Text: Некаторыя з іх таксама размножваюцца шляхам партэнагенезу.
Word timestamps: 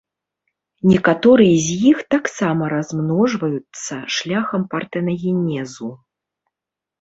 Некаторыя 0.91 1.59
з 1.65 1.75
іх 1.91 1.97
таксама 2.15 2.63
размножваюцца 2.75 3.95
шляхам 4.17 4.61
партэнагенезу. 4.73 5.91